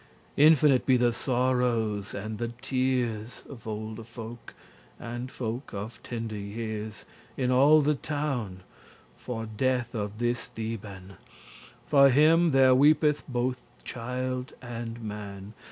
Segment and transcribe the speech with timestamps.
[0.37, 4.55] Infinite be the sorrows and the tears Of olde folk,
[4.99, 7.05] and folk of tender years,
[7.37, 8.61] In all the town,
[9.15, 11.17] for death of this Theban:
[11.85, 15.53] For him there weepeth bothe child and man.